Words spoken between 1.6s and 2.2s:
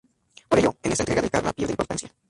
importancia.